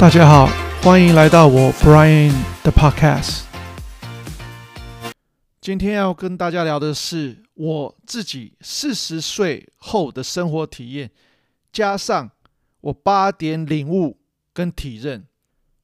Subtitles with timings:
[0.00, 0.46] 大家好，
[0.80, 2.32] 欢迎来到我 Brian
[2.64, 3.42] 的 Podcast。
[5.60, 11.10] 今天要跟大家聊的是我自己四十岁后的生活体验，
[11.70, 12.30] 加上
[12.80, 14.16] 我八点领悟
[14.54, 15.26] 跟体认。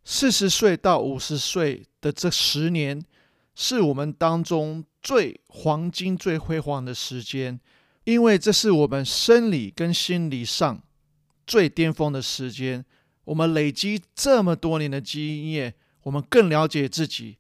[0.03, 2.99] 四十岁到五十岁的这十年，
[3.55, 7.61] 是我们当中最黄金、最辉煌的时间，
[8.05, 10.83] 因为这是我们生理跟心理上
[11.47, 12.83] 最巅峰的时间。
[13.27, 17.39] 我们累积这么多年的经验，我们更了解自己，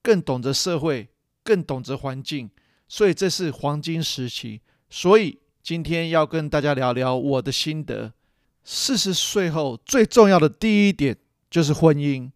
[0.00, 1.08] 更懂得社会，
[1.42, 2.48] 更懂得环境，
[2.88, 4.60] 所以这是黄金时期。
[4.88, 8.12] 所以今天要跟大家聊聊我的心得。
[8.62, 11.16] 四十岁后最重要的第一点
[11.50, 12.30] 就是婚姻，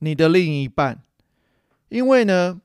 [0.00, 1.02] 你的另一半，
[1.88, 2.60] 因为呢，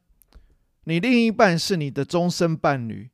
[0.86, 3.09] 你另一半是你的终身伴侣，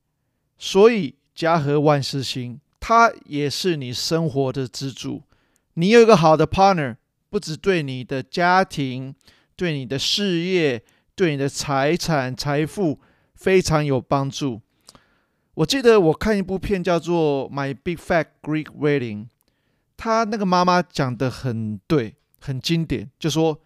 [0.58, 5.23] 所以家和万事兴，他也是你生活的支柱。
[5.75, 6.97] 你有一个好的 partner，
[7.30, 9.16] 不只对你的家庭、
[9.55, 10.83] 对你的事业、
[11.16, 13.00] 对你的财产、财富
[13.36, 14.61] 非常有帮助。
[15.53, 19.25] 我记得我看一部片叫做《My Big Fat Greek Wedding》，
[19.95, 23.61] 他那个妈妈讲的很对，很经典，就说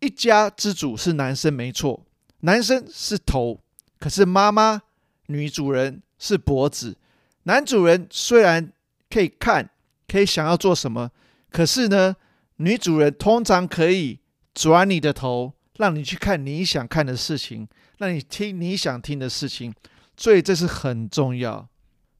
[0.00, 2.06] 一家之主是男生没错，
[2.40, 3.60] 男生是头，
[3.98, 4.82] 可是妈妈
[5.26, 6.96] 女主人是脖子，
[7.42, 8.72] 男主人虽然
[9.10, 9.68] 可以看。
[10.08, 11.10] 可以想要做什么，
[11.50, 12.16] 可是呢，
[12.56, 14.20] 女主人通常可以
[14.54, 19.72] 转你的头，让你去看你想看的事情，让你听你想听的事情，
[20.16, 21.68] 所以这是很重要。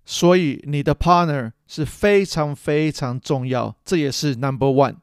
[0.04, 4.96] 所以你的 partner 是非常非常重要，这也是 number one。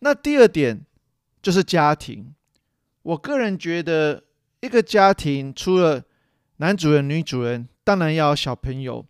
[0.00, 0.86] 那第二点
[1.42, 2.34] 就是家庭。
[3.02, 4.24] 我个人觉得，
[4.60, 6.02] 一个家庭除了
[6.56, 9.06] 男主人、女主人，当然要有小朋友。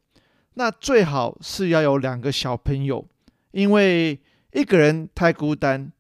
[0.55, 3.07] 那最好是要有两个小朋友，
[3.53, 4.19] 因为
[4.53, 5.91] 一个人太孤单，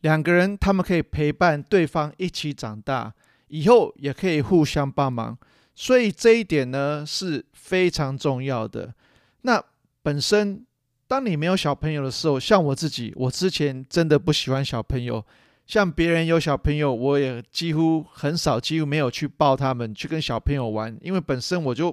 [0.00, 3.12] 两个人他们可以陪伴对方一起长大，
[3.48, 5.36] 以后也可以互相帮忙，
[5.74, 8.94] 所以这一点呢是非常重要的。
[9.42, 9.62] 那
[10.02, 10.64] 本身
[11.06, 15.24] 当你没有小朋友的时候，像我自己，我之前真的不喜欢小朋友，
[15.66, 21.92] 像别人有小朋友，我也几乎很少，几乎没有去抱他们，去跟小朋友玩，因为本身我就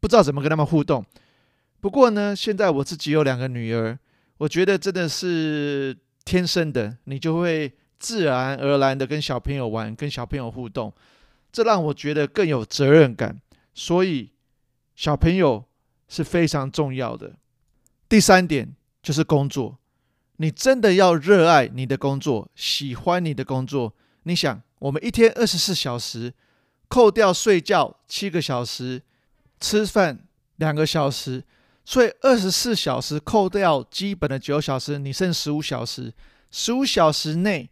[0.00, 1.04] 不知道怎么跟他们互动。
[1.84, 3.98] 不过呢，现在我自己有两个女儿，
[4.38, 10.90] 我觉得真的是天生的，你就会自然而然的跟小朋友玩，跟小朋友互动，
[11.52, 13.38] 这让我觉得更有责任感。
[13.74, 14.30] 所以
[14.96, 15.62] 小朋友
[16.08, 17.34] 是非常重要的。
[18.08, 19.76] 第三点就是工作，
[20.38, 23.92] 你真的要热爱你的工作，喜欢你的工作。
[24.22, 26.32] 你想，我们一天二十四小时，
[26.88, 29.02] 扣掉睡觉七个小时，
[29.60, 30.20] 吃饭
[30.56, 31.44] 两个小时。
[31.84, 36.12] 所以二十四小时扣掉基本的九小时，你剩十五小时。
[36.50, 37.68] 十五小时内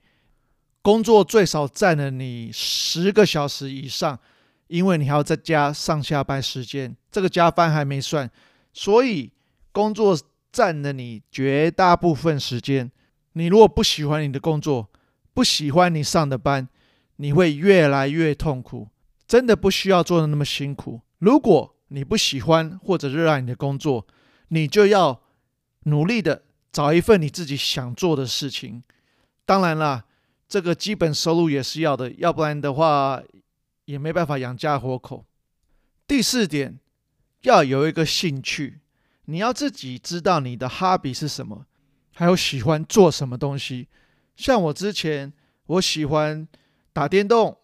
[0.83, 4.19] 工作最少占了你十个小时以上，
[4.67, 8.31] 因为你还要再加上下班时间，这个加班还没算。
[8.73, 9.31] 所以
[9.71, 10.19] 工作
[10.51, 12.91] 占了你绝大部分时间。
[13.35, 14.91] 你如果不喜欢你的工作，
[15.33, 16.69] 不喜欢你上的班，
[17.17, 18.89] 你会越来越痛苦。
[19.27, 21.01] 真的不需要做的那么辛苦。
[21.19, 24.07] 如果你不喜欢或者热爱你的工作，
[24.49, 25.21] 你就要
[25.85, 26.43] 努力的
[26.73, 28.83] 找一份你自己想做的事情。
[29.45, 30.05] 当然啦，
[30.49, 33.23] 这个基本收入也是要的，要不然的话
[33.85, 35.27] 也没办法养家活口。
[36.07, 36.79] 第四点，
[37.43, 38.81] 要有一个兴趣，
[39.27, 41.67] 你要自己知道你的 hobby 是什么，
[42.15, 43.89] 还有喜欢做什么东西。
[44.35, 45.31] 像我之前，
[45.67, 46.49] 我喜欢
[46.93, 47.59] 打电动，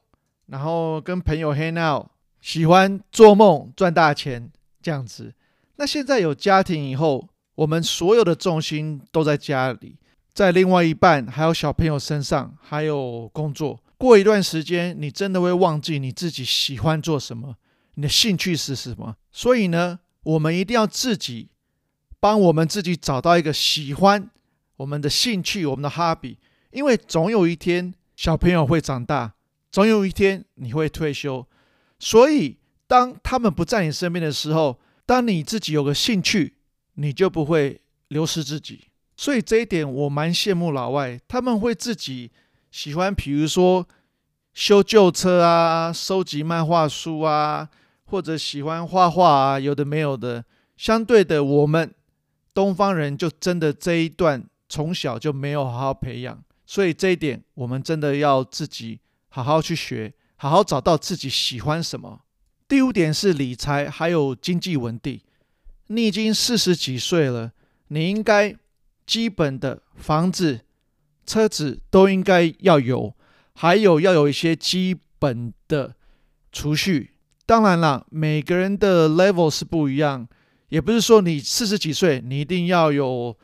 [0.46, 2.08] 然后跟朋友 hang out。
[2.40, 4.50] 喜欢做梦赚大钱
[4.80, 5.34] 这样子，
[5.76, 9.96] 那现在有家庭以后，我们所有的重心都在家里，
[10.32, 13.80] 在另外一半还有小朋友身上，还有工作。
[13.96, 17.56] 过一段时间，你真的会忘记你自己喜欢做什么，
[17.94, 19.16] 你的兴趣是什么。
[19.32, 21.48] 所以呢，我们一定要自己
[22.20, 24.30] 帮我们自己找到一个喜欢
[24.76, 26.36] 我们的兴趣，我们的 hobby，
[26.70, 29.34] 因为总有一天小朋友会长大，
[29.72, 31.44] 总有一天你会退休。
[31.98, 32.56] 所以，
[32.86, 36.54] 当他们不在你身边的时候，当你自己有个兴趣，
[36.94, 38.84] 你就不会流失自己。
[39.16, 42.30] 所以这一点我蛮羡慕老外，他们会自己
[42.70, 43.86] 喜欢，比如说
[44.54, 47.68] 修旧车啊，收集漫画书啊，
[48.04, 50.44] 或者喜欢画画啊，有的没有的。
[50.76, 51.92] 相对的，我们
[52.54, 60.14] 东方人就真的这一段从小就没有好好培养，所以这一点我们真的要自己好好去学。
[60.38, 62.20] 好好找到自己喜欢什么。
[62.68, 65.20] 第五点是理财，还有经济稳定。
[65.88, 67.52] 你已经四十几岁了，
[67.88, 68.54] 你应该
[69.04, 70.60] 基本的房子、
[71.26, 73.14] 车子都应该要有，
[73.54, 75.94] 还有要有一些基本的
[76.52, 77.14] 储蓄。
[77.44, 80.28] 当然了，每个人的 level 是不一样，
[80.68, 83.36] 也不是说你四十几岁，你一定要有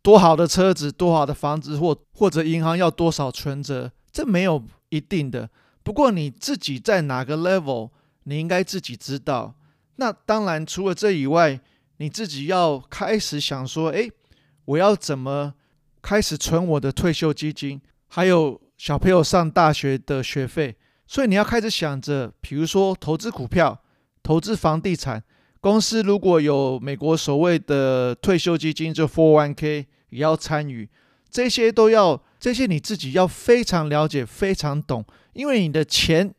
[0.00, 5.50] 多好的车子、多好的房子，或或者银行要多少存折，这没有一定的。
[5.88, 7.88] 不过你自己在哪个 level，
[8.24, 9.54] 你应该自己知道。
[9.96, 11.58] 那当然，除了这以外，
[11.96, 14.12] 你自己要开始想说，诶，
[14.66, 15.54] 我要怎么
[16.02, 20.76] 开始存我的退休基金，还有小朋友上大学的学费。
[21.06, 23.82] 所以你要开始想着，比如说投资股票、
[24.22, 25.24] 投资房地产。
[25.58, 30.86] 公司如果有美国所谓的退休基金，就 401k 也要参与。
[31.30, 35.02] 这些都要，这些你自己要非常了解、非常懂。
[35.38, 36.34] 因为你的钱，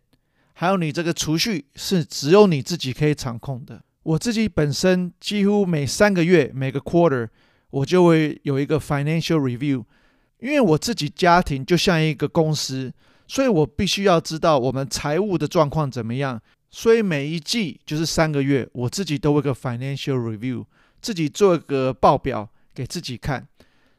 [0.56, 3.82] 还有你这个储蓄是只有你自己可以掌控的。
[4.04, 7.30] 我自己本身几乎每三个月、每个 quarter，
[7.70, 9.86] 我就会有一个 financial review。
[10.40, 12.92] 因为我自己家庭就像一个公司，
[13.26, 16.42] 所以我必须要知道我们财务的状况怎么样。
[16.70, 20.66] 所以每一季就是三个月，我自己都会个 financial review，
[21.00, 23.48] 自己做一个报表给自己看。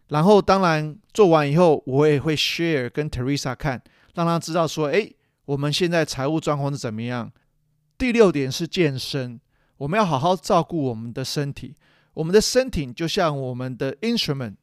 [0.09, 3.83] 然后当然做完以后，我也会 share 跟 Teresa 看。
[4.15, 5.11] 让他知道说，哎，
[5.45, 7.33] 我们现在财务状况是怎么样？
[7.97, 9.41] 第六点是健身，
[9.77, 11.75] 我们要好好照顾我们的身体。
[12.15, 14.57] 我们的身体就像我们的 instrument，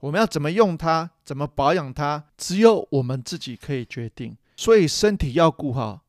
[0.00, 4.36] 我们要怎么用它，怎么保养它，只有我们自己可以决定。
[4.56, 6.02] 所以身体要顾好。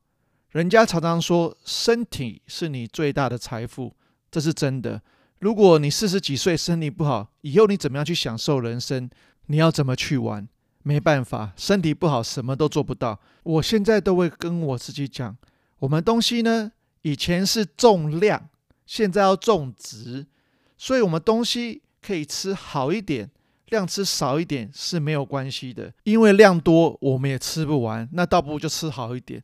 [0.50, 3.94] 人家常常说，身体是你最大的财富，
[4.30, 5.00] 这是真的。
[5.38, 9.08] 如果你四十几岁身体不好，以后你怎么样去享受人生？
[9.46, 10.48] 你要怎么去玩？
[10.82, 13.20] 没办法，身体不好，什么都做不到。
[13.42, 15.36] 我现在都会跟我自己讲，
[15.78, 16.72] 我们东西呢，
[17.02, 18.48] 以前是重量，
[18.86, 20.26] 现在要重质，
[20.78, 23.30] 所以我们东西可以吃好一点，
[23.66, 25.92] 量吃少一点是没有关系的。
[26.04, 29.42] 因为量多，我们也吃不完，那倒不如就吃好一点。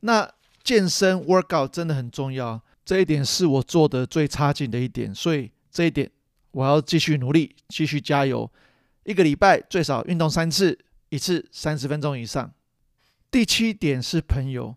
[0.00, 0.28] 那
[0.62, 6.10] 健身 workout 真的很重要，这一点是我做的最差劲的一点，所以这一点
[6.52, 8.50] 我要继续努力，继续加油。
[9.06, 10.76] 一个礼拜最少运动三次，
[11.10, 12.52] 一次三十分钟以上。
[13.30, 14.74] 第七点是朋友，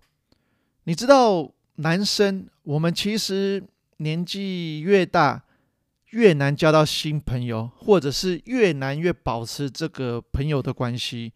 [0.83, 3.63] 你知道，男生我们其实
[3.97, 5.43] 年纪越大，
[6.11, 11.33] 越难交到新朋友，或者是越难越保持这个朋友的关系，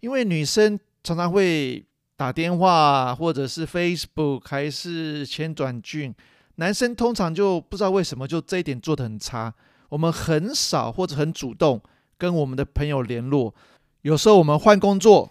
[0.00, 1.82] 因为女生常常会
[2.18, 6.14] 打电话，或者是 Facebook 还是签短讯，
[6.56, 9.54] 男生通常就不知道为什么就这一点做得很差，
[9.88, 11.80] 我们很少或者很主动。
[12.18, 13.54] 跟我们的朋友联络，
[14.02, 15.30] 有时候我们换工作，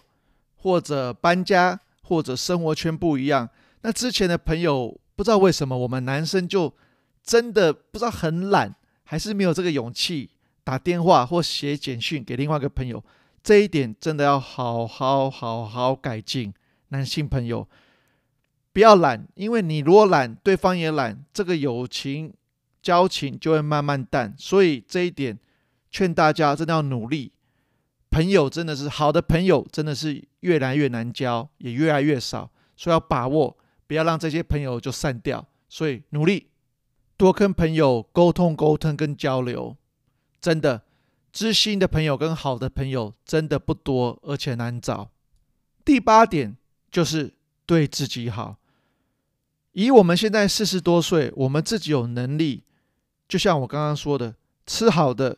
[0.57, 3.49] 或者搬家，或者生活圈不一样。
[3.81, 6.73] 那之前的朋友不知道为什么，我们男生就
[7.23, 10.29] 真的不知道很懒，还是没有这个勇气
[10.63, 13.03] 打电话或写简讯给另外一个朋友。
[13.41, 16.53] 这一点真的要好好好好改进。
[16.89, 17.67] 男性朋友
[18.71, 22.33] 不要懒，因为你如果懒，对方也懒，这个友情
[22.81, 24.35] 交情就会慢慢淡。
[24.37, 25.39] 所以这一点。
[25.95, 27.31] 劝大家真的要努力，
[28.12, 33.56] 朋友真的是好的朋友，真的是越来越难交，也越来越少，所以要把握，
[33.87, 35.47] 不要让这些朋友就散掉。
[35.69, 36.49] 所以努力
[37.16, 39.78] 多跟朋友沟通、沟通跟交流，
[40.42, 40.83] 真的
[41.31, 45.09] 知心的朋友跟好的朋友真的不多，而且难找。
[45.85, 46.57] 第八点
[46.92, 47.33] 就是
[47.66, 48.57] 对自己好。
[49.71, 52.66] 以我们现在四十多岁，我们自己有能力，
[53.30, 54.35] 就像我刚刚说的，
[54.66, 55.37] 吃好的。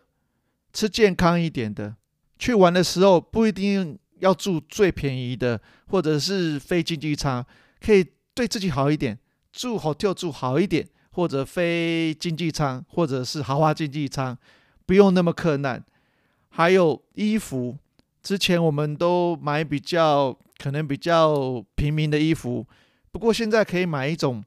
[0.77, 1.95] 吃健康一点的，
[2.37, 7.43] 去玩的时候不一定要住最便宜的，或者是飞经济舱，
[7.83, 8.05] 可以
[8.35, 9.17] 对自己好一点，
[9.51, 14.37] 住 hotel 住好一点，或者飞经济舱，或者是豪华经济舱，
[14.85, 15.83] 不用那么困难。
[16.49, 17.75] 还有衣服，
[18.21, 22.63] 之前我们都买比较可能比较平民的衣服，
[23.11, 24.43] 不过现在可以买一种，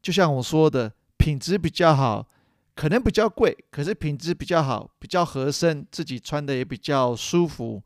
[0.00, 2.28] 就像我说的，品质比较好。
[2.74, 7.82] 可能比较贵，可是品质比较好，比较合身，自己穿的也比较舒服。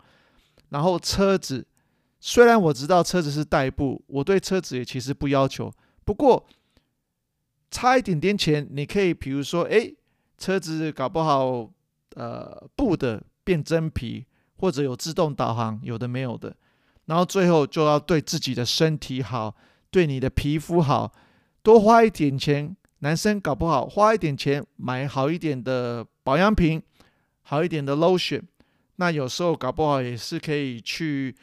[0.71, 1.67] 然后车子，
[2.21, 5.71] 虽然我知道车子是代步，我对车子也其实不要求。
[6.05, 6.47] 不过
[7.71, 9.93] 差一点点钱，你可以比如说，哎，
[10.39, 11.71] 车子搞不好，
[12.15, 14.25] 呃，布的变真皮，
[14.57, 16.57] 或者有自动导航，有的没有的。
[17.05, 19.55] 然后最后就要对自己的身体好，
[19.91, 21.13] 对你的皮肤好，
[21.63, 22.75] 多花一点钱。
[23.01, 26.83] 男生搞不好花一点钱买好一点的保养品，
[27.43, 28.43] 好一点的 lotion，
[28.97, 31.35] 那有时候搞不好也是可以去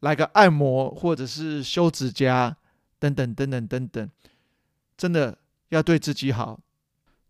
[0.00, 2.56] 来个按摩，或者是修指甲，
[2.98, 4.10] 等等等等等等。
[4.96, 5.36] 真的
[5.68, 6.60] 要对自己好，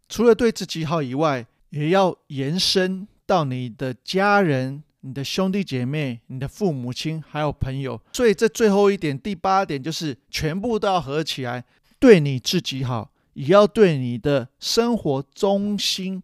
[0.09, 8.01] 除了对自己好以外，也要延伸到你的家人、你的兄弟姐妹、你的父母亲还有朋友。
[8.13, 11.65] 所以这最后一点，第八点就是全部都要合起来，
[11.99, 16.23] 对你自己好，也要对你的生活中心、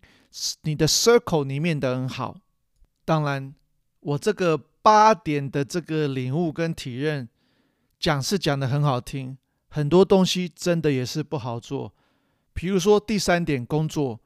[0.63, 2.39] 你的 circle 里面的人好。
[3.05, 3.55] 当然，
[4.01, 7.29] 我这个八点的这个领悟跟体认，
[7.99, 9.37] 讲是讲得很好听，
[9.69, 11.93] 很多东西真的也是不好做。
[12.53, 14.21] 比如说第三点，工作，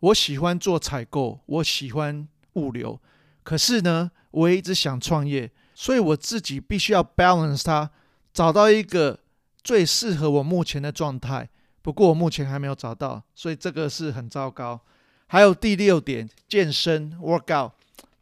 [0.00, 3.00] 我喜欢做采购，我喜欢物流，
[3.42, 7.90] 可是呢，我也一直想创业，所以我自己必须要 balance 它，
[8.32, 9.20] 找到一个
[9.62, 11.48] 最适合我目前的状态。
[11.86, 14.80] 不过我目前还没有找到，所以这个是很糟糕。
[15.28, 17.70] 还有第六点，健身 workout，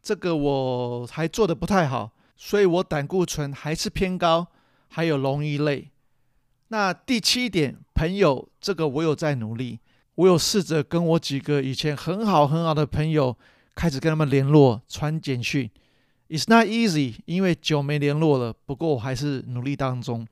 [0.03, 4.45] 这个我还做得不太好，所以我胆固醇还是偏高，
[4.89, 5.89] 还有容易累。
[6.67, 9.79] 那第七点，朋友，这个我有在努力，
[10.13, 13.35] 我有试着跟我几个以前很好很好的朋友
[13.73, 15.67] 开始跟他们联络，传简讯。
[16.29, 18.53] It's not easy，因为久没联络了。
[18.67, 20.27] 不过我还是努力当中。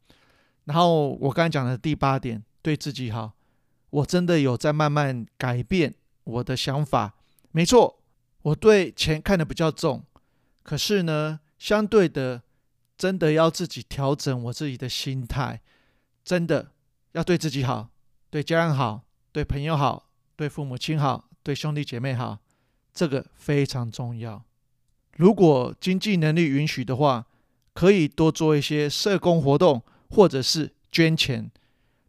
[0.65, 3.33] 然后我刚才讲的第八点，对自己好，
[3.91, 5.93] 我真的有在慢慢改变
[6.23, 7.13] 我的想法。
[7.51, 7.99] 没错，
[8.41, 10.03] 我对钱看得比较重，
[10.63, 12.41] 可是呢，相对的，
[12.97, 15.61] 真的要自己调整我自己的心态。
[16.23, 16.71] 真的
[17.11, 17.89] 要对自己好，
[18.29, 19.03] 对家人好，
[19.33, 22.39] 对朋友好，对父母亲好，对兄弟姐妹好，
[22.93, 24.43] 这个非常重要。
[25.17, 27.27] 如果经济能力允许的话，
[27.73, 31.51] 可以多做一些社工活动，或者是捐钱。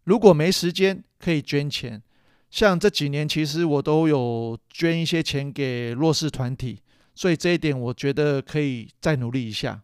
[0.04, 2.02] 如果没时间，可以捐钱。
[2.50, 6.80] 像这几年，其实我都有捐一些钱给弱势团体，
[7.14, 9.82] 所以这一点我觉得可以再努力一下。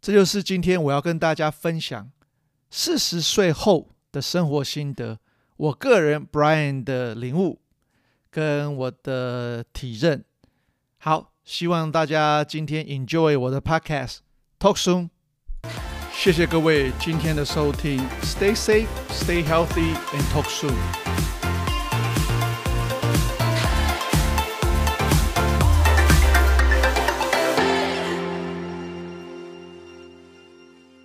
[0.00, 2.10] 这就是今天我要跟大家分享。
[2.70, 5.18] 四十岁后的生活心得，
[5.56, 7.60] 我个人 Brian 的领悟
[8.30, 10.24] 跟我的体认。
[10.98, 14.18] 好，希望大家今天 enjoy 我的 podcast。
[14.58, 15.10] Talk soon。
[16.19, 17.99] 谢谢各位今天的收听。
[18.23, 21.48] Stay safe, stay healthy, and talk soon。